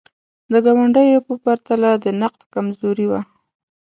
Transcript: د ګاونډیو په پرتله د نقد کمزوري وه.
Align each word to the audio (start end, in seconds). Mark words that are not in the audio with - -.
د 0.51 0.53
ګاونډیو 0.65 1.25
په 1.27 1.33
پرتله 1.43 1.91
د 2.03 2.05
نقد 2.21 2.41
کمزوري 2.53 3.05
وه. 3.11 3.21